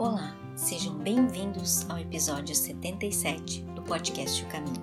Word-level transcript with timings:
Olá, 0.00 0.34
sejam 0.56 0.94
bem-vindos 0.94 1.84
ao 1.90 1.98
episódio 1.98 2.54
77 2.54 3.60
do 3.74 3.82
podcast 3.82 4.42
O 4.42 4.48
Caminho. 4.48 4.82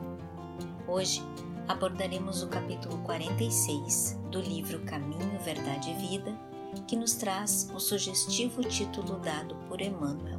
Hoje 0.87 1.23
abordaremos 1.67 2.43
o 2.43 2.47
capítulo 2.47 2.99
46 2.99 4.15
do 4.29 4.39
livro 4.39 4.79
Caminho, 4.81 5.39
Verdade 5.43 5.89
e 5.89 5.93
Vida, 5.95 6.39
que 6.87 6.95
nos 6.95 7.15
traz 7.15 7.67
o 7.73 7.79
sugestivo 7.79 8.61
título 8.61 9.17
dado 9.17 9.55
por 9.67 9.81
Emmanuel, 9.81 10.37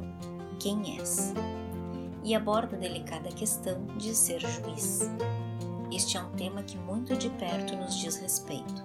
Quem 0.61 0.97
és? 0.97 1.33
E 2.23 2.33
aborda 2.33 2.77
a 2.77 2.79
delicada 2.79 3.27
questão 3.33 3.85
de 3.97 4.15
ser 4.15 4.39
juiz. 4.39 5.01
Este 5.91 6.15
é 6.15 6.21
um 6.21 6.31
tema 6.37 6.63
que 6.63 6.77
muito 6.77 7.17
de 7.17 7.29
perto 7.31 7.75
nos 7.75 7.99
diz 7.99 8.15
respeito. 8.15 8.81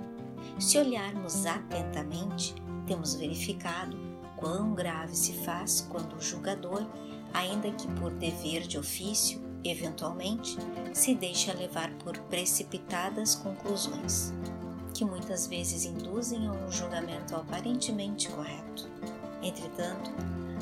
Se 0.58 0.76
olharmos 0.76 1.46
atentamente, 1.46 2.52
temos 2.84 3.14
verificado 3.14 3.96
quão 4.44 4.74
grave 4.74 5.16
se 5.16 5.32
faz 5.32 5.80
quando 5.88 6.16
o 6.16 6.20
julgador, 6.20 6.86
ainda 7.32 7.70
que 7.70 7.88
por 7.94 8.12
dever 8.12 8.66
de 8.66 8.76
ofício, 8.76 9.40
eventualmente, 9.64 10.58
se 10.92 11.14
deixa 11.14 11.54
levar 11.54 11.90
por 11.94 12.18
precipitadas 12.24 13.34
conclusões, 13.34 14.34
que 14.92 15.02
muitas 15.02 15.46
vezes 15.46 15.86
induzem 15.86 16.46
a 16.46 16.52
um 16.52 16.70
julgamento 16.70 17.34
aparentemente 17.34 18.28
correto. 18.28 18.90
Entretanto, 19.42 20.10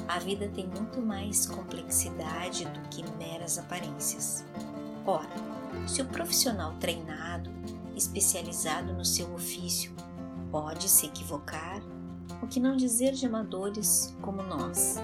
a 0.07 0.21
vida 0.21 0.49
tem 0.55 0.69
muito 0.69 1.03
mais 1.03 1.45
complexidade 1.45 2.65
do 2.67 2.89
que 2.89 3.03
meras 3.17 3.59
aparências. 3.59 4.45
Ora, 5.05 5.35
se 5.89 6.01
o 6.01 6.07
profissional 6.07 6.75
treinado, 6.79 7.51
especializado 7.97 8.93
no 8.93 9.05
seu 9.05 9.35
ofício, 9.35 9.93
pode 10.53 10.89
se 10.89 11.07
equivocar, 11.07 11.83
o 12.43 12.47
que 12.47 12.59
não 12.59 12.77
dizer 12.77 13.13
de 13.13 13.25
amadores 13.25 14.15
como 14.21 14.43
nós, 14.43 14.97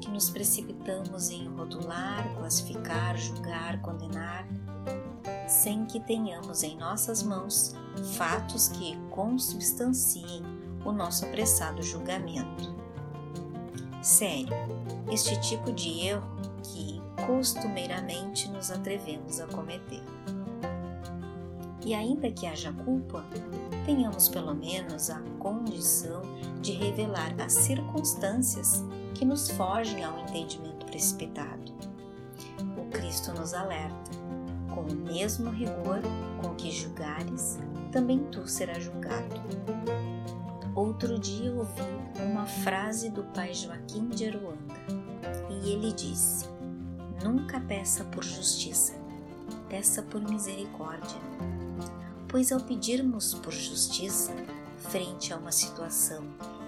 que 0.00 0.10
nos 0.10 0.30
precipitamos 0.30 1.28
em 1.28 1.46
rotular, 1.48 2.34
classificar, 2.34 3.16
julgar, 3.16 3.80
condenar, 3.82 4.48
sem 5.46 5.84
que 5.84 6.00
tenhamos 6.00 6.62
em 6.62 6.76
nossas 6.76 7.22
mãos 7.22 7.74
fatos 8.16 8.68
que 8.68 8.96
consubstanciem 9.10 10.42
o 10.84 10.92
nosso 10.92 11.26
apressado 11.26 11.82
julgamento. 11.82 12.74
Sério, 14.02 14.48
este 15.10 15.38
tipo 15.40 15.72
de 15.72 16.06
erro 16.06 16.36
que 16.62 17.02
costumeiramente 17.26 18.48
nos 18.48 18.70
atrevemos 18.70 19.40
a 19.40 19.46
cometer. 19.46 20.02
E 21.84 21.94
ainda 21.94 22.30
que 22.30 22.46
haja 22.46 22.72
culpa, 22.72 23.24
tenhamos 23.86 24.28
pelo 24.28 24.52
menos 24.52 25.08
a 25.08 25.20
condição 25.38 26.20
de 26.60 26.72
revelar 26.72 27.32
as 27.40 27.52
circunstâncias 27.52 28.84
que 29.14 29.24
nos 29.24 29.48
fogem 29.52 30.04
ao 30.04 30.18
entendimento 30.18 30.84
precipitado. 30.84 31.72
O 32.76 32.90
Cristo 32.90 33.32
nos 33.32 33.54
alerta: 33.54 34.10
com 34.74 34.80
o 34.80 34.94
mesmo 34.94 35.50
rigor 35.50 36.00
com 36.42 36.54
que 36.56 36.70
julgares, 36.72 37.58
também 37.92 38.18
tu 38.24 38.46
serás 38.48 38.82
julgado. 38.82 39.36
Outro 40.74 41.18
dia 41.18 41.54
ouvi 41.54 42.20
uma 42.28 42.44
frase 42.44 43.08
do 43.08 43.22
pai 43.22 43.54
Joaquim 43.54 44.08
de 44.08 44.26
Aruanda 44.26 44.74
e 45.48 45.70
ele 45.70 45.92
disse: 45.92 46.44
Nunca 47.22 47.60
peça 47.60 48.04
por 48.04 48.24
justiça, 48.24 48.94
peça 49.68 50.02
por 50.02 50.20
misericórdia 50.20 51.20
pois 52.28 52.52
ao 52.52 52.60
pedirmos 52.60 53.34
por 53.34 53.52
justiça 53.52 54.32
frente 54.90 55.32
a 55.32 55.36
uma 55.36 55.52
situação 55.52 56.24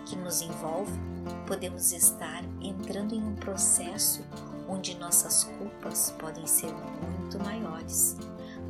que 0.07 0.17
nos 0.17 0.41
envolve, 0.41 0.93
podemos 1.47 1.93
estar 1.93 2.43
entrando 2.61 3.15
em 3.15 3.23
um 3.23 3.35
processo 3.37 4.25
onde 4.69 4.99
nossas 4.99 5.45
culpas 5.45 6.15
podem 6.19 6.47
ser 6.47 6.73
muito 6.73 7.39
maiores 7.39 8.17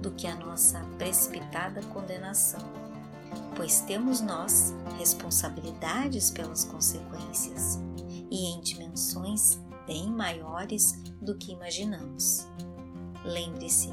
do 0.00 0.10
que 0.12 0.26
a 0.26 0.36
nossa 0.36 0.80
precipitada 0.96 1.82
condenação, 1.86 2.60
pois 3.56 3.80
temos 3.80 4.20
nós 4.20 4.74
responsabilidades 4.96 6.30
pelas 6.30 6.64
consequências 6.64 7.80
e 8.30 8.46
em 8.46 8.60
dimensões 8.60 9.58
bem 9.86 10.10
maiores 10.10 10.92
do 11.20 11.36
que 11.36 11.52
imaginamos. 11.52 12.46
Lembre-se, 13.24 13.88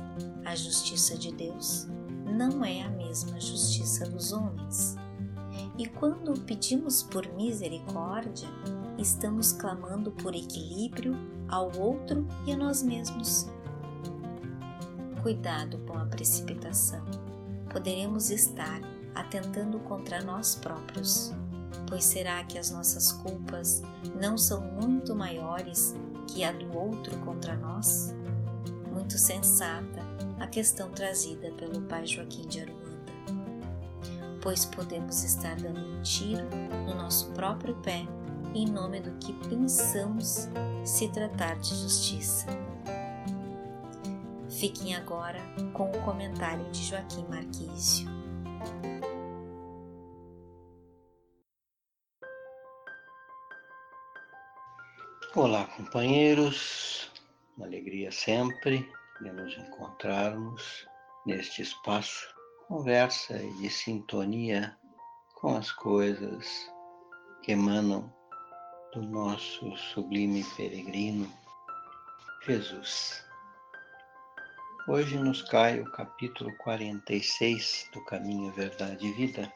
a 0.45 0.56
justiça 0.56 1.17
de 1.17 1.31
Deus 1.31 1.88
não 2.35 2.66
é 2.66 2.81
a 2.81 2.90
mesma 2.90 3.40
justiça 3.40 4.06
dos 4.09 4.34
homens. 4.34 4.97
E 5.78 5.88
quando 5.88 6.40
pedimos 6.41 7.01
por 7.01 7.25
misericórdia, 7.34 8.50
estamos 8.97 9.53
clamando 9.53 10.12
por 10.12 10.35
equilíbrio 10.35 11.16
ao 11.47 11.72
outro 11.78 12.28
e 12.45 12.51
a 12.51 12.57
nós 12.57 12.84
mesmos. 12.84 13.47
Cuidado 15.24 15.78
com 15.88 15.97
a 15.97 16.06
precipitação. 16.06 17.03
Poderemos 17.72 18.29
estar 18.29 18.81
atentando 19.13 19.79
contra 19.79 20.22
nós 20.22 20.56
próprios, 20.56 21.34
pois 21.88 22.03
será 22.03 22.44
que 22.44 22.57
as 22.57 22.69
nossas 22.69 23.13
culpas 23.13 23.81
não 24.19 24.38
são 24.38 24.62
muito 24.62 25.16
maiores 25.16 25.95
que 26.28 26.44
a 26.44 26.51
do 26.51 26.78
outro 26.78 27.18
contra 27.19 27.56
nós? 27.56 28.13
Muito 28.95 29.17
sensata 29.17 30.00
a 30.39 30.47
questão 30.47 30.89
trazida 30.89 31.51
pelo 31.57 31.81
pai 31.81 32.07
Joaquim 32.07 32.47
de 32.47 32.61
Aruanda. 32.61 33.11
Pois 34.41 34.63
podemos 34.63 35.22
estar 35.22 35.57
dando 35.57 35.81
um 35.81 36.01
tiro 36.01 36.45
no 36.88 36.95
nosso 36.95 37.29
próprio 37.33 37.75
pé 37.81 38.06
em 38.53 38.66
nome 38.66 39.01
do 39.01 39.11
que 39.17 39.33
pensamos 39.50 40.47
se 40.85 41.09
tratar 41.09 41.59
de 41.59 41.75
justiça. 41.75 42.47
Fiquem 44.50 44.95
agora 44.95 45.41
com 45.73 45.91
o 45.91 46.01
comentário 46.06 46.63
de 46.72 46.81
Joaquim 46.85 47.25
Marquísio. 47.27 48.07
Olá, 55.35 55.66
companheiros, 55.75 56.94
uma 57.57 57.66
alegria 57.66 58.11
sempre 58.11 58.89
de 59.21 59.31
nos 59.31 59.57
encontrarmos 59.57 60.85
neste 61.25 61.61
espaço, 61.61 62.27
conversa 62.67 63.41
e 63.41 63.53
de 63.53 63.69
sintonia 63.69 64.77
com 65.35 65.55
as 65.55 65.71
coisas 65.71 66.69
que 67.41 67.53
emanam 67.53 68.13
do 68.94 69.01
nosso 69.01 69.75
sublime 69.77 70.44
peregrino 70.55 71.31
Jesus. 72.45 73.23
Hoje 74.88 75.17
nos 75.17 75.41
cai 75.41 75.79
o 75.79 75.91
capítulo 75.91 76.55
46 76.57 77.89
do 77.94 78.03
Caminho, 78.05 78.51
Verdade 78.51 79.07
e 79.07 79.13
Vida, 79.13 79.51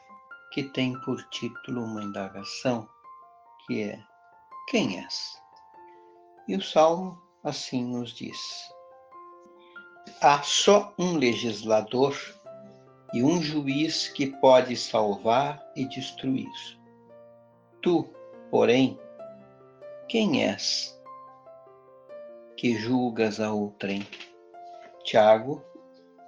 que 0.52 0.64
tem 0.64 0.98
por 1.02 1.22
título 1.28 1.84
uma 1.84 2.02
indagação 2.02 2.88
que 3.66 3.82
é: 3.82 4.02
Quem 4.68 4.98
és? 5.04 5.40
E 6.48 6.56
o 6.56 6.62
salmo 6.62 7.29
assim 7.42 7.84
nos 7.84 8.12
diz: 8.12 8.38
Há 10.20 10.42
só 10.42 10.92
um 10.98 11.16
legislador 11.16 12.16
e 13.12 13.22
um 13.22 13.42
juiz 13.42 14.08
que 14.08 14.26
pode 14.26 14.76
salvar 14.76 15.64
e 15.74 15.84
destruir. 15.84 16.50
Tu, 17.82 18.08
porém, 18.50 18.98
quem 20.08 20.44
és 20.44 20.98
que 22.56 22.74
julgas 22.74 23.40
a 23.40 23.52
outrem? 23.52 24.06
Tiago, 25.02 25.64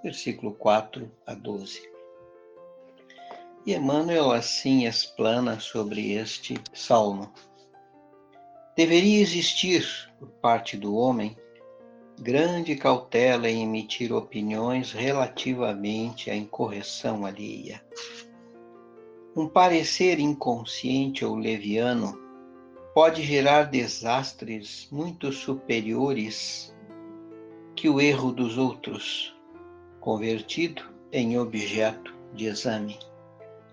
versículo 0.02 0.54
4 0.54 1.10
a 1.26 1.34
12. 1.34 1.90
E 3.64 3.74
Emmanuel 3.74 4.32
assim 4.32 4.86
explana 4.86 5.60
sobre 5.60 6.12
este 6.12 6.54
salmo. 6.72 7.32
Deveria 8.74 9.20
existir, 9.20 9.86
por 10.18 10.28
parte 10.40 10.78
do 10.78 10.96
homem, 10.96 11.36
grande 12.18 12.74
cautela 12.74 13.46
em 13.46 13.62
emitir 13.62 14.14
opiniões 14.14 14.92
relativamente 14.92 16.30
à 16.30 16.34
incorreção 16.34 17.26
alheia. 17.26 17.84
Um 19.36 19.46
parecer 19.46 20.18
inconsciente 20.18 21.22
ou 21.22 21.36
leviano 21.36 22.18
pode 22.94 23.22
gerar 23.22 23.64
desastres 23.64 24.88
muito 24.90 25.30
superiores 25.32 26.74
que 27.76 27.90
o 27.90 28.00
erro 28.00 28.32
dos 28.32 28.56
outros, 28.56 29.36
convertido 30.00 30.82
em 31.12 31.38
objeto 31.38 32.14
de 32.32 32.46
exame. 32.46 32.98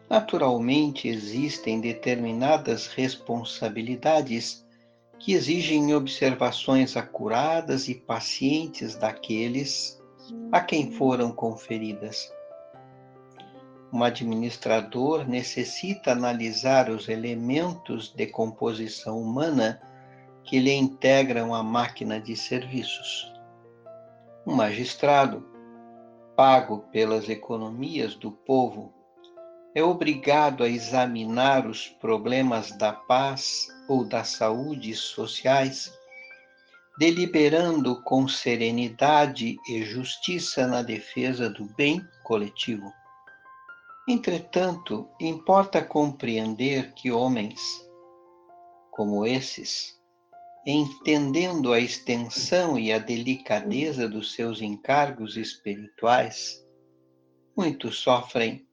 Naturalmente, 0.09 1.07
existem 1.07 1.79
determinadas 1.79 2.87
responsabilidades 2.87 4.67
que 5.19 5.33
exigem 5.33 5.93
observações 5.93 6.95
acuradas 6.95 7.89
e 7.89 7.95
pacientes 7.95 8.95
daqueles 8.95 10.01
a 10.51 10.61
quem 10.61 10.91
foram 10.91 11.31
conferidas. 11.31 12.31
Um 13.91 14.03
administrador 14.03 15.27
necessita 15.27 16.11
analisar 16.11 16.89
os 16.89 17.09
elementos 17.09 18.13
de 18.13 18.27
composição 18.27 19.19
humana 19.19 19.81
que 20.43 20.59
lhe 20.59 20.73
integram 20.73 21.53
a 21.53 21.61
máquina 21.61 22.19
de 22.19 22.35
serviços. 22.35 23.31
Um 24.45 24.55
magistrado, 24.55 25.45
pago 26.35 26.85
pelas 26.91 27.27
economias 27.27 28.15
do 28.15 28.31
povo, 28.31 28.93
é 29.75 29.83
obrigado 29.83 30.63
a 30.63 30.69
examinar 30.69 31.67
os 31.67 31.87
problemas 31.87 32.71
da 32.77 32.93
paz 32.93 33.67
ou 33.89 34.05
da 34.05 34.23
saúde 34.23 34.95
sociais, 34.95 35.91
deliberando 36.99 38.01
com 38.03 38.27
serenidade 38.27 39.57
e 39.67 39.83
justiça 39.83 40.67
na 40.67 40.83
defesa 40.83 41.49
do 41.49 41.65
bem 41.75 42.07
coletivo. 42.23 42.93
Entretanto, 44.07 45.09
importa 45.19 45.83
compreender 45.83 46.93
que 46.93 47.11
homens 47.11 47.59
como 48.91 49.25
esses, 49.25 49.97
entendendo 50.65 51.71
a 51.71 51.79
extensão 51.79 52.77
e 52.77 52.91
a 52.91 52.99
delicadeza 52.99 54.09
dos 54.09 54.33
seus 54.33 54.61
encargos 54.61 55.37
espirituais, 55.37 56.63
muitos 57.55 57.97
sofrem 57.97 58.67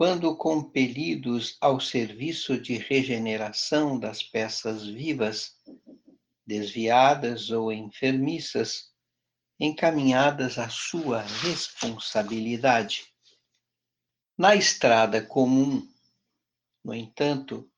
quando 0.00 0.34
compelidos 0.34 1.58
ao 1.60 1.78
serviço 1.78 2.58
de 2.58 2.78
regeneração 2.78 3.98
das 3.98 4.22
peças 4.22 4.86
vivas, 4.86 5.54
desviadas 6.46 7.50
ou 7.50 7.70
enfermiças, 7.70 8.94
encaminhadas 9.58 10.58
à 10.58 10.70
sua 10.70 11.20
responsabilidade. 11.20 13.12
Na 14.38 14.56
estrada 14.56 15.20
comum, 15.20 15.86
no 16.82 16.94
entanto, 16.94 17.70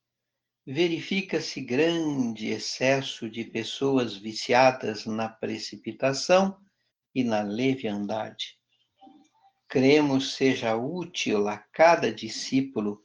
verifica-se 0.65 1.59
grande 1.59 2.47
excesso 2.47 3.29
de 3.29 3.43
pessoas 3.43 4.15
viciadas 4.15 5.05
na 5.05 5.27
precipitação 5.27 6.57
e 7.13 7.21
na 7.21 7.41
leviandade. 7.41 8.62
Cremos 9.73 10.35
seja 10.35 10.75
útil 10.75 11.47
a 11.47 11.57
cada 11.57 12.13
discípulo, 12.13 13.03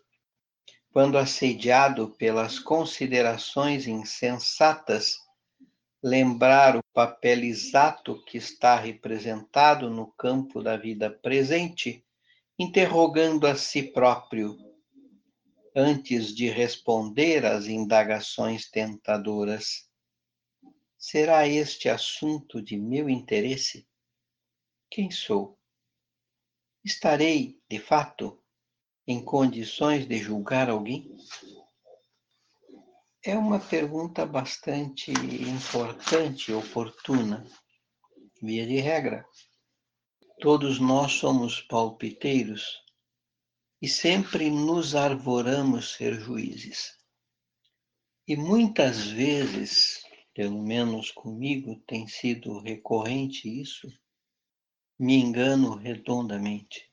quando 0.92 1.16
assediado 1.16 2.10
pelas 2.18 2.58
considerações 2.58 3.86
insensatas, 3.86 5.16
lembrar 6.02 6.76
o 6.76 6.82
papel 6.92 7.44
exato 7.44 8.22
que 8.22 8.36
está 8.36 8.76
representado 8.76 9.88
no 9.88 10.12
campo 10.12 10.62
da 10.62 10.76
vida 10.76 11.10
presente 11.10 12.04
interrogando 12.58 13.46
a 13.46 13.56
si 13.56 13.84
próprio, 13.84 14.54
antes 15.74 16.34
de 16.34 16.50
responder 16.50 17.46
às 17.46 17.66
indagações 17.66 18.68
tentadoras. 18.68 19.88
Será 20.98 21.48
este 21.48 21.88
assunto 21.88 22.60
de 22.60 22.76
meu 22.76 23.08
interesse? 23.08 23.88
Quem 24.90 25.10
sou? 25.10 25.57
Estarei, 26.88 27.60
de 27.68 27.78
fato, 27.78 28.42
em 29.06 29.22
condições 29.22 30.08
de 30.08 30.16
julgar 30.16 30.70
alguém? 30.70 31.14
É 33.22 33.36
uma 33.36 33.60
pergunta 33.60 34.24
bastante 34.24 35.10
importante 35.10 36.50
oportuna. 36.50 37.46
Via 38.40 38.66
de 38.66 38.80
regra, 38.80 39.26
Todos 40.40 40.80
nós 40.80 41.12
somos 41.12 41.60
palpiteiros 41.60 42.82
e 43.82 43.86
sempre 43.86 44.48
nos 44.48 44.94
arvoramos 44.94 45.92
ser 45.92 46.18
juízes. 46.18 46.94
E 48.26 48.34
muitas 48.34 49.08
vezes, 49.08 50.02
pelo 50.32 50.62
menos 50.62 51.10
comigo, 51.10 51.78
tem 51.86 52.08
sido 52.08 52.60
recorrente 52.60 53.46
isso, 53.46 53.86
me 54.98 55.14
engano 55.14 55.76
redondamente. 55.76 56.90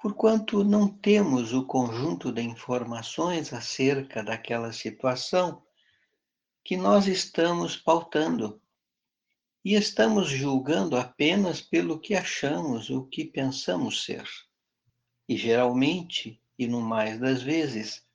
Porquanto 0.00 0.64
não 0.64 0.88
temos 0.88 1.52
o 1.52 1.66
conjunto 1.66 2.32
de 2.32 2.40
informações 2.40 3.52
acerca 3.52 4.22
daquela 4.22 4.72
situação 4.72 5.62
que 6.64 6.76
nós 6.76 7.06
estamos 7.06 7.76
pautando 7.76 8.60
e 9.64 9.74
estamos 9.74 10.28
julgando 10.28 10.96
apenas 10.96 11.60
pelo 11.60 11.98
que 11.98 12.14
achamos 12.14 12.88
ou 12.88 13.06
que 13.06 13.24
pensamos 13.24 14.04
ser. 14.04 14.24
E 15.28 15.36
geralmente, 15.36 16.40
e 16.58 16.66
no 16.66 16.80
mais 16.80 17.18
das 17.18 17.42
vezes, 17.42 18.06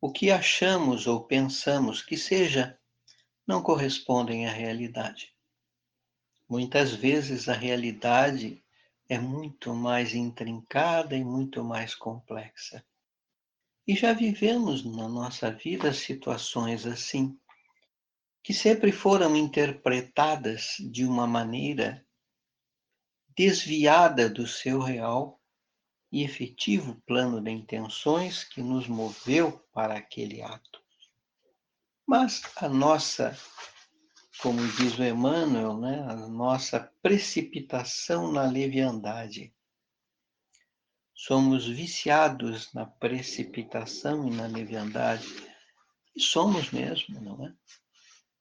o 0.00 0.10
que 0.10 0.30
achamos 0.30 1.06
ou 1.06 1.24
pensamos 1.24 2.02
que 2.02 2.16
seja 2.16 2.76
não 3.46 3.62
correspondem 3.62 4.46
à 4.46 4.52
realidade. 4.52 5.32
Muitas 6.52 6.92
vezes 6.92 7.48
a 7.48 7.54
realidade 7.54 8.62
é 9.08 9.18
muito 9.18 9.74
mais 9.74 10.14
intrincada 10.14 11.16
e 11.16 11.24
muito 11.24 11.64
mais 11.64 11.94
complexa. 11.94 12.84
E 13.86 13.96
já 13.96 14.12
vivemos 14.12 14.84
na 14.84 15.08
nossa 15.08 15.50
vida 15.50 15.94
situações 15.94 16.84
assim 16.84 17.40
que 18.42 18.52
sempre 18.52 18.92
foram 18.92 19.34
interpretadas 19.34 20.76
de 20.78 21.06
uma 21.06 21.26
maneira 21.26 22.06
desviada 23.34 24.28
do 24.28 24.46
seu 24.46 24.78
real 24.78 25.40
e 26.12 26.22
efetivo 26.22 27.00
plano 27.06 27.40
de 27.40 27.50
intenções 27.50 28.44
que 28.44 28.60
nos 28.60 28.86
moveu 28.86 29.58
para 29.72 29.96
aquele 29.96 30.42
ato. 30.42 30.82
Mas 32.06 32.42
a 32.56 32.68
nossa, 32.68 33.34
como 34.42 34.66
diz 34.76 34.98
o 34.98 35.04
Emmanuel, 35.04 35.78
né, 35.78 36.04
a 36.08 36.16
nossa 36.28 36.80
precipitação 37.00 38.32
na 38.32 38.44
leviandade. 38.44 39.54
Somos 41.14 41.66
viciados 41.66 42.72
na 42.72 42.84
precipitação 42.84 44.26
e 44.26 44.30
na 44.30 44.46
leviandade. 44.46 45.26
E 46.16 46.20
somos 46.20 46.72
mesmo, 46.72 47.20
não 47.20 47.46
é? 47.46 47.54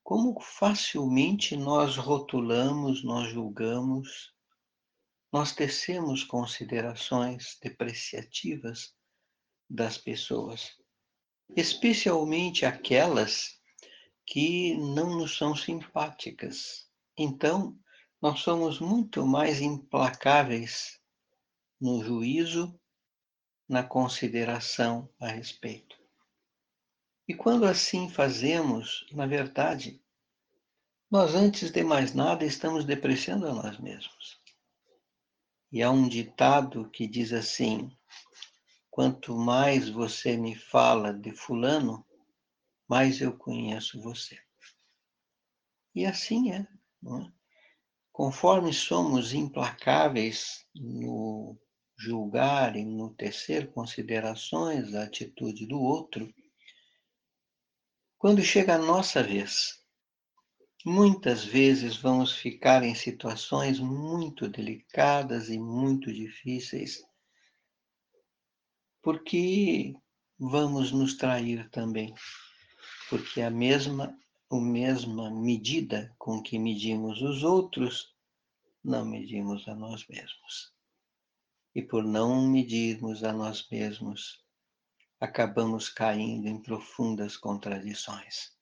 como 0.04 0.40
facilmente 0.42 1.56
nós 1.56 1.96
rotulamos, 1.96 3.02
nós 3.04 3.32
julgamos, 3.32 4.34
nós 5.32 5.54
tecemos 5.54 6.24
considerações 6.24 7.58
depreciativas 7.62 8.94
das 9.70 9.98
pessoas, 9.98 10.72
especialmente 11.56 12.66
aquelas 12.66 13.61
que 14.26 14.76
não 14.76 15.18
nos 15.18 15.38
são 15.38 15.56
simpáticas. 15.56 16.90
Então, 17.18 17.78
nós 18.22 18.40
somos 18.40 18.80
muito 18.80 19.26
mais 19.26 19.62
implacáveis 19.62 21.00
no 21.80 22.04
juízo, 22.04 22.80
na 23.68 23.84
consideração 23.84 25.10
a 25.20 25.28
respeito. 25.28 25.98
E 27.28 27.34
quando 27.34 27.66
assim 27.66 28.10
fazemos, 28.10 29.06
na 29.12 29.26
verdade, 29.26 30.04
nós 31.10 31.34
antes 31.34 31.72
de 31.72 31.84
mais 31.84 32.14
nada 32.14 32.46
estamos 32.46 32.86
depreciando 32.86 33.48
a 33.48 33.54
nós 33.54 33.80
mesmos. 33.80 34.42
E 35.72 35.82
há 35.82 35.90
um 35.90 36.08
ditado 36.08 36.90
que 36.90 37.08
diz 37.08 37.32
assim: 37.32 37.90
quanto 38.90 39.36
mais 39.36 39.90
você 39.90 40.36
me 40.36 40.56
fala 40.56 41.14
de 41.14 41.32
Fulano, 41.32 42.06
mais 42.92 43.22
eu 43.22 43.32
conheço 43.38 44.02
você. 44.02 44.38
E 45.96 46.06
assim 46.06 46.52
é, 46.52 46.58
é? 46.58 47.32
Conforme 48.12 48.74
somos 48.74 49.34
implacáveis 49.34 50.68
no 50.76 51.58
julgar 51.98 52.76
e 52.76 52.84
no 52.84 53.14
tecer 53.14 53.72
considerações 53.72 54.92
da 54.92 55.04
atitude 55.04 55.66
do 55.66 55.80
outro, 55.80 56.30
quando 58.18 58.44
chega 58.44 58.76
a 58.76 58.78
nossa 58.78 59.24
vez, 59.24 59.82
muitas 60.86 61.46
vezes 61.46 61.96
vamos 61.96 62.34
ficar 62.34 62.84
em 62.84 62.94
situações 62.94 63.80
muito 63.80 64.50
delicadas 64.50 65.48
e 65.48 65.58
muito 65.58 66.12
difíceis, 66.12 67.02
porque 69.02 69.94
vamos 70.38 70.92
nos 70.92 71.16
trair 71.16 71.70
também, 71.70 72.14
porque 73.12 73.42
a 73.42 73.50
mesma, 73.50 74.18
a 74.50 74.56
mesma 74.56 75.30
medida 75.30 76.16
com 76.18 76.42
que 76.42 76.58
medimos 76.58 77.22
os 77.22 77.44
outros, 77.44 78.16
não 78.82 79.04
medimos 79.04 79.68
a 79.68 79.76
nós 79.76 80.08
mesmos. 80.08 80.74
E 81.76 81.82
por 81.82 82.06
não 82.06 82.48
medirmos 82.48 83.26
a 83.26 83.34
nós 83.34 83.68
mesmos, 83.70 84.42
acabamos 85.20 85.90
caindo 85.90 86.48
em 86.48 86.58
profundas 86.58 87.36
contradições. 87.36 88.56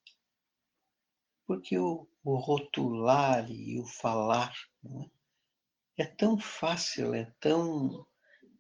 Porque 1.45 1.77
o, 1.77 2.07
o 2.23 2.35
rotular 2.37 3.51
e 3.51 3.79
o 3.79 3.85
falar 3.85 4.51
é? 4.83 6.01
é 6.01 6.05
tão 6.07 6.39
fácil, 6.39 7.13
é 7.13 7.31
tão, 7.39 8.03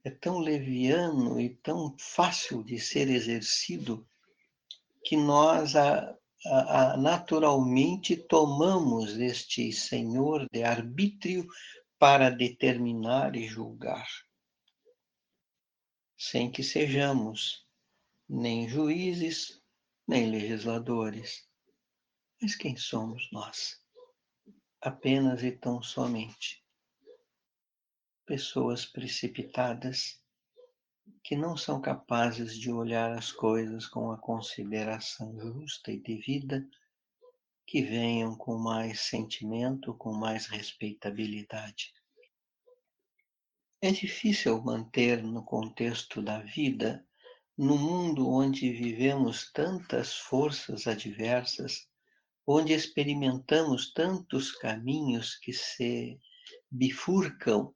é 0.03 0.11
tão 0.11 0.37
leviano 0.37 1.41
e 1.41 1.49
tão 1.49 1.97
fácil 1.97 2.63
de 2.63 2.79
ser 2.79 3.09
exercido 3.09 4.07
que 5.03 5.15
nós 5.15 5.75
a, 5.75 6.17
a, 6.45 6.93
a, 6.93 6.97
naturalmente 6.97 8.15
tomamos 8.15 9.17
este 9.17 9.71
senhor 9.71 10.47
de 10.51 10.63
arbítrio 10.63 11.47
para 11.97 12.29
determinar 12.29 13.35
e 13.35 13.45
julgar, 13.47 14.07
sem 16.17 16.51
que 16.51 16.63
sejamos 16.63 17.67
nem 18.27 18.69
juízes, 18.69 19.61
nem 20.07 20.29
legisladores. 20.29 21.47
Mas 22.41 22.55
quem 22.55 22.77
somos 22.77 23.29
nós? 23.31 23.81
Apenas 24.81 25.43
e 25.43 25.51
tão 25.51 25.83
somente 25.83 26.63
pessoas 28.25 28.85
precipitadas 28.85 30.21
que 31.23 31.35
não 31.35 31.55
são 31.55 31.81
capazes 31.81 32.57
de 32.57 32.71
olhar 32.71 33.11
as 33.11 33.31
coisas 33.31 33.87
com 33.87 34.11
a 34.11 34.17
consideração 34.17 35.37
justa 35.39 35.91
e 35.91 35.99
devida, 35.99 36.67
que 37.67 37.81
venham 37.81 38.35
com 38.35 38.57
mais 38.57 39.01
sentimento, 39.01 39.93
com 39.93 40.11
mais 40.11 40.47
respeitabilidade. 40.47 41.93
É 43.81 43.91
difícil 43.91 44.61
manter 44.61 45.23
no 45.23 45.43
contexto 45.43 46.21
da 46.21 46.39
vida, 46.39 47.05
no 47.57 47.77
mundo 47.77 48.29
onde 48.29 48.71
vivemos 48.71 49.51
tantas 49.51 50.15
forças 50.17 50.87
adversas, 50.87 51.87
onde 52.45 52.73
experimentamos 52.73 53.93
tantos 53.93 54.51
caminhos 54.51 55.35
que 55.35 55.53
se 55.53 56.19
bifurcam 56.71 57.73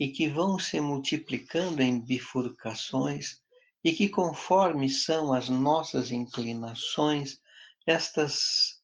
e 0.00 0.08
que 0.08 0.26
vão 0.26 0.58
se 0.58 0.80
multiplicando 0.80 1.82
em 1.82 2.00
bifurcações 2.00 3.38
e 3.84 3.92
que, 3.92 4.08
conforme 4.08 4.88
são 4.88 5.30
as 5.30 5.50
nossas 5.50 6.10
inclinações, 6.10 7.38
estas, 7.86 8.80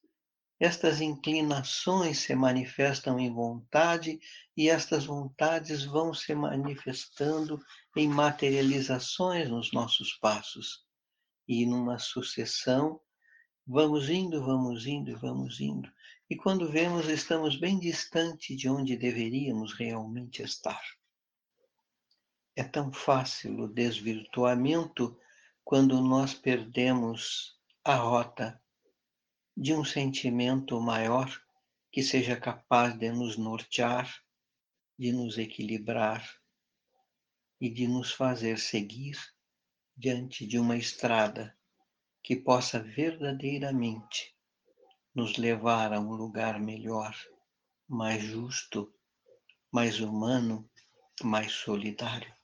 estas 0.59 1.01
inclinações 1.01 2.19
se 2.19 2.35
manifestam 2.35 3.19
em 3.19 3.33
vontade 3.33 4.19
e 4.55 4.69
estas 4.69 5.05
vontades 5.05 5.83
vão 5.85 6.13
se 6.13 6.35
manifestando 6.35 7.59
em 7.95 8.07
materializações 8.07 9.49
nos 9.49 9.71
nossos 9.71 10.13
passos. 10.13 10.85
E 11.47 11.65
numa 11.65 11.97
sucessão, 11.97 13.01
vamos 13.65 14.07
indo, 14.07 14.45
vamos 14.45 14.85
indo, 14.85 15.17
vamos 15.17 15.59
indo. 15.59 15.91
E 16.29 16.35
quando 16.35 16.69
vemos, 16.69 17.07
estamos 17.07 17.55
bem 17.55 17.79
distante 17.79 18.55
de 18.55 18.69
onde 18.69 18.95
deveríamos 18.95 19.73
realmente 19.73 20.43
estar. 20.43 20.81
É 22.59 22.63
tão 22.63 22.91
fácil 22.91 23.59
o 23.59 23.67
desvirtuamento 23.67 25.15
quando 25.63 26.01
nós 26.01 26.33
perdemos 26.33 27.55
a 27.83 27.93
rota 27.93 28.59
de 29.55 29.75
um 29.75 29.85
sentimento 29.85 30.81
maior 30.81 31.29
que 31.91 32.01
seja 32.01 32.35
capaz 32.35 32.97
de 32.97 33.11
nos 33.11 33.37
nortear, 33.37 34.11
de 34.97 35.11
nos 35.11 35.37
equilibrar 35.37 36.27
e 37.61 37.69
de 37.69 37.87
nos 37.87 38.11
fazer 38.11 38.57
seguir 38.57 39.19
diante 39.95 40.43
de 40.47 40.57
uma 40.57 40.77
estrada 40.77 41.55
que 42.23 42.35
possa 42.35 42.79
verdadeiramente 42.79 44.35
nos 45.13 45.37
levar 45.37 45.93
a 45.93 45.99
um 45.99 46.13
lugar 46.13 46.59
melhor, 46.59 47.15
mais 47.87 48.23
justo, 48.23 48.91
mais 49.71 49.99
humano, 49.99 50.67
mais 51.21 51.51
solidário 51.51 52.35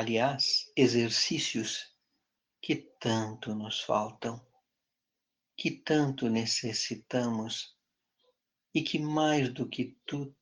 aliás, 0.00 0.72
exercícios 0.74 1.94
que 2.58 2.74
tanto 2.74 3.54
nos 3.54 3.82
faltam, 3.82 4.40
que 5.54 5.70
tanto 5.70 6.30
necessitamos 6.30 7.76
e 8.74 8.80
que 8.82 8.98
mais 8.98 9.52
do 9.52 9.68
que 9.68 9.98
tudo 10.06 10.34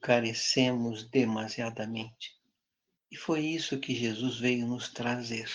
carecemos 0.00 1.08
demasiadamente. 1.08 2.36
E 3.08 3.16
foi 3.16 3.46
isso 3.46 3.78
que 3.78 3.94
Jesus 3.94 4.40
veio 4.40 4.66
nos 4.66 4.92
trazer. 4.92 5.48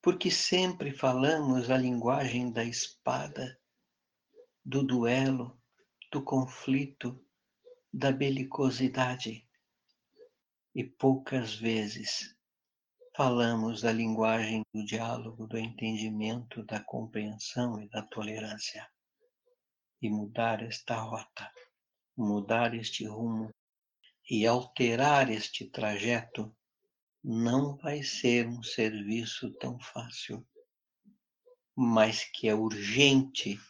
Porque 0.00 0.30
sempre 0.30 0.90
falamos 0.90 1.68
a 1.68 1.76
linguagem 1.76 2.50
da 2.50 2.64
espada, 2.64 3.60
do 4.64 4.82
duelo, 4.82 5.60
do 6.10 6.22
conflito, 6.22 7.22
da 7.92 8.10
belicosidade. 8.10 9.46
E 10.74 10.82
poucas 10.82 11.54
vezes 11.54 12.39
falamos 13.20 13.82
da 13.82 13.92
linguagem 13.92 14.62
do 14.72 14.82
diálogo, 14.82 15.46
do 15.46 15.58
entendimento, 15.58 16.64
da 16.64 16.82
compreensão 16.82 17.78
e 17.78 17.86
da 17.86 18.00
tolerância. 18.00 18.90
E 20.00 20.08
mudar 20.08 20.62
esta 20.62 20.96
rota, 20.96 21.52
mudar 22.16 22.74
este 22.74 23.04
rumo 23.04 23.50
e 24.30 24.46
alterar 24.46 25.30
este 25.30 25.68
trajeto 25.68 26.50
não 27.22 27.76
vai 27.76 28.02
ser 28.02 28.48
um 28.48 28.62
serviço 28.62 29.52
tão 29.58 29.78
fácil, 29.78 30.42
mas 31.76 32.24
que 32.24 32.48
é 32.48 32.54
urgente 32.54 33.60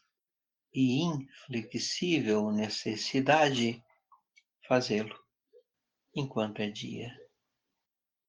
e 0.73 1.03
inflexível 1.03 2.53
necessidade 2.53 3.85
fazê-lo 4.69 5.19
enquanto 6.15 6.61
é 6.61 6.71
dia 6.71 7.13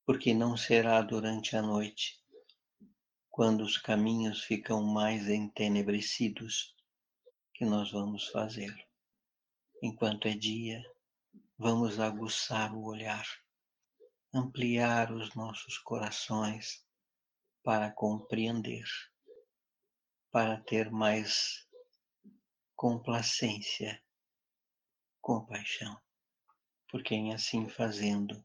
porque 0.06 0.34
não 0.34 0.58
será 0.58 1.02
durante 1.02 1.56
a 1.56 1.62
noite, 1.62 2.22
quando 3.30 3.64
os 3.64 3.78
caminhos 3.78 4.44
ficam 4.44 4.84
mais 4.84 5.30
entenebrecidos, 5.30 6.76
que 7.54 7.66
nós 7.66 7.92
vamos 7.92 8.28
fazê-lo. 8.28 8.84
Enquanto 9.82 10.28
é 10.28 10.36
dia, 10.36 10.84
vamos 11.58 12.00
aguçar 12.00 12.74
o 12.74 12.84
olhar, 12.84 13.26
ampliar 14.34 15.12
os 15.12 15.34
nossos 15.36 15.78
corações 15.78 16.86
para 17.64 17.92
compreender, 17.92 18.86
para 20.32 20.60
ter 20.62 20.90
mais 20.92 21.68
complacência, 22.76 24.04
compaixão, 25.22 25.96
porque 26.90 27.14
em 27.14 27.34
assim 27.34 27.70
fazendo, 27.70 28.44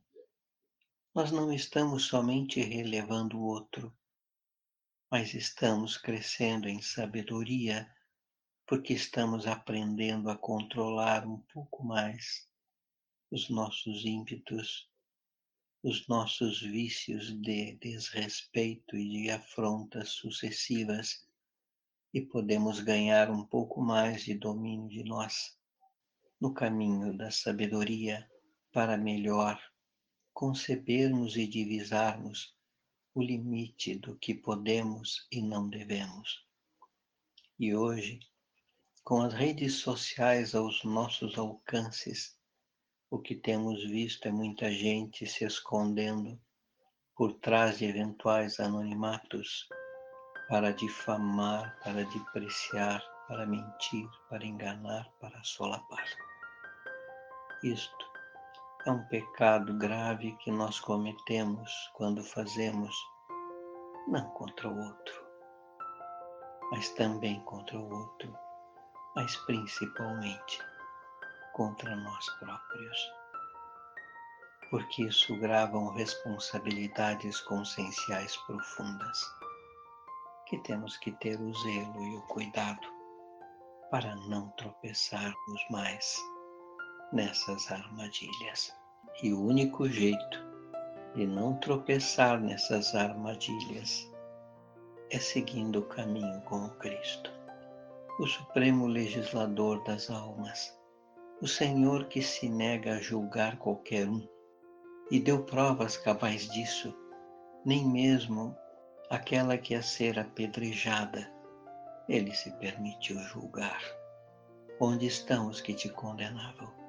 nós 1.16 1.32
não 1.32 1.50
estamos 1.50 2.04
somente 2.04 2.60
relevando 2.60 3.38
o 3.38 3.46
outro, 3.46 3.90
mas 5.10 5.32
estamos 5.32 5.96
crescendo 5.96 6.68
em 6.68 6.82
sabedoria 6.82 7.90
porque 8.66 8.92
estamos 8.92 9.46
aprendendo 9.46 10.28
a 10.28 10.36
controlar 10.36 11.26
um 11.26 11.38
pouco 11.54 11.82
mais 11.82 12.46
os 13.30 13.48
nossos 13.48 14.04
ímpetos, 14.04 14.90
os 15.82 16.06
nossos 16.06 16.60
vícios 16.60 17.32
de 17.40 17.76
desrespeito 17.76 18.94
e 18.94 19.08
de 19.08 19.30
afrontas 19.30 20.10
sucessivas 20.10 21.26
e 22.12 22.20
podemos 22.20 22.80
ganhar 22.80 23.30
um 23.30 23.42
pouco 23.42 23.80
mais 23.80 24.22
de 24.22 24.34
domínio 24.34 24.90
de 24.90 25.02
nós 25.02 25.58
no 26.38 26.52
caminho 26.52 27.16
da 27.16 27.30
sabedoria 27.30 28.30
para 28.70 28.98
melhor 28.98 29.58
concebermos 30.36 31.34
e 31.38 31.46
divisarmos 31.46 32.54
o 33.14 33.22
limite 33.22 33.94
do 33.94 34.14
que 34.18 34.34
podemos 34.34 35.26
e 35.32 35.40
não 35.40 35.66
devemos. 35.66 36.46
E 37.58 37.74
hoje, 37.74 38.20
com 39.02 39.22
as 39.22 39.32
redes 39.32 39.76
sociais 39.76 40.54
aos 40.54 40.84
nossos 40.84 41.38
alcances, 41.38 42.38
o 43.10 43.18
que 43.18 43.34
temos 43.34 43.82
visto 43.84 44.28
é 44.28 44.30
muita 44.30 44.70
gente 44.70 45.26
se 45.26 45.46
escondendo 45.46 46.38
por 47.14 47.32
trás 47.38 47.78
de 47.78 47.86
eventuais 47.86 48.60
anonimatos 48.60 49.66
para 50.50 50.70
difamar, 50.70 51.80
para 51.82 52.04
depreciar, 52.04 53.02
para 53.26 53.46
mentir, 53.46 54.06
para 54.28 54.44
enganar, 54.44 55.10
para 55.18 55.42
solapar. 55.42 56.04
Isto 57.64 58.15
é 58.86 58.90
um 58.90 59.02
pecado 59.08 59.74
grave 59.74 60.36
que 60.36 60.50
nós 60.52 60.78
cometemos 60.78 61.90
quando 61.94 62.22
fazemos 62.22 62.96
não 64.06 64.30
contra 64.30 64.68
o 64.68 64.78
outro, 64.78 65.26
mas 66.70 66.88
também 66.90 67.40
contra 67.40 67.76
o 67.76 67.92
outro, 67.92 68.38
mas 69.16 69.34
principalmente 69.38 70.62
contra 71.52 71.96
nós 71.96 72.30
próprios. 72.38 73.12
Porque 74.70 75.02
isso 75.02 75.36
gravam 75.40 75.92
responsabilidades 75.94 77.40
conscienciais 77.40 78.36
profundas, 78.46 79.20
que 80.46 80.58
temos 80.58 80.96
que 80.98 81.10
ter 81.10 81.40
o 81.40 81.52
zelo 81.52 82.04
e 82.04 82.16
o 82.18 82.22
cuidado 82.28 82.86
para 83.90 84.14
não 84.14 84.48
tropeçarmos 84.50 85.66
mais 85.70 86.16
nessas 87.12 87.70
armadilhas. 87.70 88.74
E 89.22 89.32
o 89.32 89.42
único 89.42 89.88
jeito 89.88 90.44
de 91.14 91.26
não 91.26 91.56
tropeçar 91.58 92.40
nessas 92.40 92.94
armadilhas 92.94 94.10
é 95.10 95.18
seguindo 95.18 95.78
o 95.80 95.86
caminho 95.86 96.40
com 96.42 96.68
Cristo. 96.70 97.30
o 98.18 98.26
Supremo 98.26 98.86
Legislador 98.86 99.84
das 99.84 100.10
almas, 100.10 100.74
o 101.42 101.46
Senhor 101.46 102.06
que 102.06 102.22
se 102.22 102.48
nega 102.48 102.96
a 102.96 103.00
julgar 103.00 103.58
qualquer 103.58 104.08
um 104.08 104.26
e 105.10 105.20
deu 105.20 105.44
provas 105.44 105.98
cabais 105.98 106.48
disso, 106.48 106.94
nem 107.64 107.86
mesmo 107.86 108.56
aquela 109.10 109.58
que 109.58 109.74
a 109.74 109.82
ser 109.82 110.18
apedrejada, 110.18 111.30
ele 112.08 112.34
se 112.34 112.50
permitiu 112.52 113.18
julgar. 113.20 113.82
Onde 114.80 115.06
estão 115.06 115.48
os 115.48 115.60
que 115.60 115.74
te 115.74 115.88
condenavam? 115.88 116.85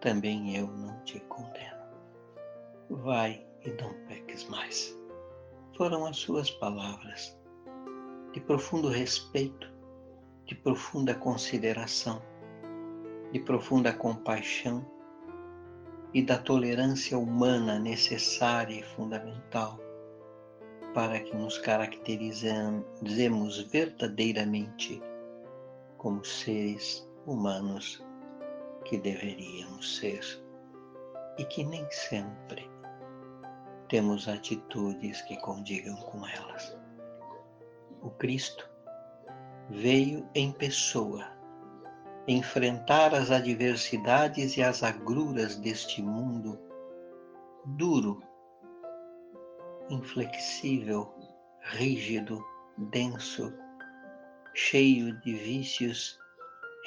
Também 0.00 0.56
eu 0.56 0.68
não 0.68 0.98
te 1.02 1.20
condeno. 1.20 1.76
Vai 2.88 3.44
e 3.64 3.70
não 3.70 3.92
peques 4.06 4.48
mais. 4.48 4.96
Foram 5.76 6.06
as 6.06 6.16
suas 6.16 6.50
palavras, 6.50 7.38
de 8.32 8.40
profundo 8.40 8.88
respeito, 8.88 9.70
de 10.46 10.54
profunda 10.54 11.14
consideração, 11.14 12.22
de 13.32 13.40
profunda 13.40 13.92
compaixão 13.92 14.86
e 16.14 16.22
da 16.22 16.38
tolerância 16.38 17.18
humana 17.18 17.78
necessária 17.78 18.80
e 18.80 18.82
fundamental 18.82 19.78
para 20.94 21.20
que 21.20 21.36
nos 21.36 21.58
caracterizemos 21.58 23.60
verdadeiramente 23.70 25.02
como 25.96 26.24
seres 26.24 27.06
humanos 27.26 28.02
que 28.88 28.96
deveríamos 28.96 29.98
ser 29.98 30.20
e 31.36 31.44
que 31.44 31.62
nem 31.62 31.88
sempre 31.90 32.68
temos 33.86 34.26
atitudes 34.26 35.20
que 35.22 35.36
condigam 35.36 35.96
com 35.96 36.26
elas. 36.26 36.74
O 38.00 38.08
Cristo 38.10 38.68
veio 39.68 40.26
em 40.34 40.52
pessoa 40.52 41.30
enfrentar 42.26 43.14
as 43.14 43.30
adversidades 43.30 44.56
e 44.56 44.62
as 44.62 44.82
agruras 44.82 45.56
deste 45.56 46.02
mundo 46.02 46.58
duro, 47.66 48.22
inflexível, 49.90 51.14
rígido, 51.60 52.42
denso, 52.76 53.52
cheio 54.54 55.18
de 55.20 55.34
vícios, 55.34 56.18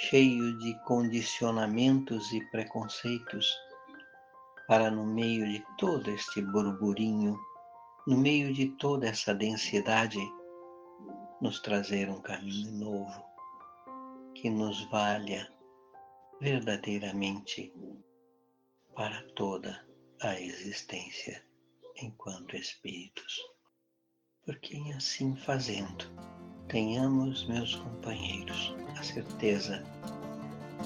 cheio 0.09 0.57
de 0.57 0.73
condicionamentos 0.83 2.33
e 2.33 2.41
preconceitos, 2.49 3.55
para 4.67 4.89
no 4.89 5.05
meio 5.05 5.45
de 5.47 5.63
todo 5.77 6.09
este 6.09 6.41
burburinho, 6.41 7.39
no 8.07 8.17
meio 8.17 8.51
de 8.51 8.69
toda 8.77 9.07
essa 9.07 9.31
densidade, 9.31 10.19
nos 11.39 11.59
trazer 11.59 12.09
um 12.09 12.19
caminho 12.19 12.71
novo 12.71 13.23
que 14.33 14.49
nos 14.49 14.83
valha 14.89 15.47
verdadeiramente 16.39 17.71
para 18.95 19.21
toda 19.35 19.85
a 20.19 20.33
existência 20.39 21.45
enquanto 22.01 22.55
espíritos. 22.55 23.39
Porque 24.43 24.77
assim 24.97 25.35
fazendo, 25.35 26.05
tenhamos, 26.71 27.45
meus 27.47 27.75
companheiros, 27.75 28.73
a 28.97 29.03
certeza 29.03 29.83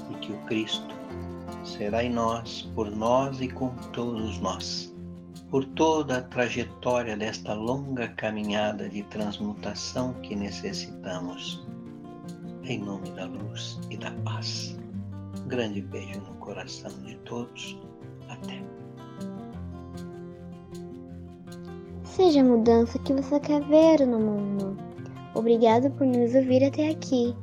de 0.09 0.17
que 0.17 0.33
o 0.33 0.37
Cristo 0.45 0.95
será 1.63 2.03
em 2.03 2.09
nós, 2.09 2.63
por 2.73 2.89
nós 2.89 3.39
e 3.39 3.47
com 3.47 3.69
todos 3.93 4.39
nós, 4.39 4.91
por 5.51 5.63
toda 5.63 6.17
a 6.17 6.21
trajetória 6.23 7.15
desta 7.15 7.53
longa 7.53 8.07
caminhada 8.07 8.89
de 8.89 9.03
transmutação 9.03 10.13
que 10.23 10.35
necessitamos 10.35 11.63
em 12.63 12.79
nome 12.79 13.11
da 13.11 13.25
luz 13.25 13.79
e 13.91 13.97
da 13.97 14.11
paz. 14.23 14.75
Um 15.39 15.47
grande 15.47 15.81
beijo 15.81 16.19
no 16.19 16.33
coração 16.37 16.91
de 17.03 17.15
todos. 17.17 17.77
Até. 18.27 18.59
Seja 22.03 22.41
a 22.41 22.43
mudança 22.43 22.97
que 22.97 23.13
você 23.13 23.39
quer 23.39 23.61
ver 23.65 24.07
no 24.07 24.19
mundo. 24.19 24.84
Obrigado 25.35 25.91
por 25.91 26.07
nos 26.07 26.33
ouvir 26.33 26.63
até 26.63 26.89
aqui. 26.89 27.35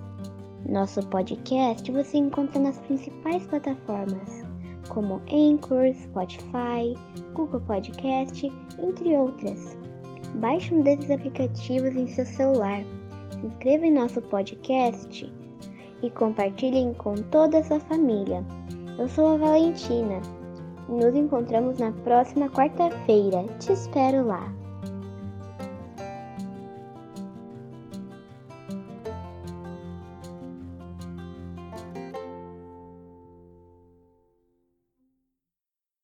Nosso 0.68 1.06
podcast 1.08 1.90
você 1.90 2.18
encontra 2.18 2.60
nas 2.60 2.78
principais 2.80 3.44
plataformas, 3.46 4.44
como 4.88 5.20
Anchor, 5.30 5.92
Spotify, 5.94 6.96
Google 7.34 7.60
Podcast, 7.60 8.52
entre 8.78 9.16
outras. 9.16 9.76
Baixe 10.36 10.74
um 10.74 10.82
desses 10.82 11.10
aplicativos 11.10 11.94
em 11.94 12.06
seu 12.08 12.26
celular 12.26 12.82
se 13.42 13.46
inscreva 13.46 13.86
em 13.86 13.92
nosso 13.92 14.22
podcast 14.22 15.32
e 16.02 16.10
compartilhem 16.10 16.94
com 16.94 17.14
toda 17.14 17.58
a 17.58 17.64
sua 17.64 17.80
família. 17.80 18.44
Eu 18.98 19.08
sou 19.08 19.34
a 19.34 19.36
Valentina. 19.36 20.20
Nos 20.88 21.14
encontramos 21.14 21.78
na 21.78 21.90
próxima 21.90 22.48
quarta-feira. 22.48 23.44
Te 23.58 23.72
espero 23.72 24.26
lá. 24.26 24.61